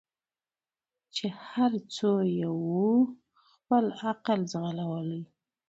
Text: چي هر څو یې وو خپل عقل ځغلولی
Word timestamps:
چي 1.15 1.25
هر 1.49 1.71
څو 1.95 2.11
یې 2.37 2.47
وو 2.67 2.89
خپل 3.45 3.85
عقل 4.05 4.39
ځغلولی 4.51 5.23